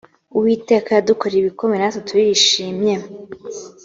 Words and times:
uwiteka 0.37 0.89
yadukoreye 0.91 1.41
ibikomeye 1.41 1.79
natwe 1.79 2.01
turishimye 2.07 2.95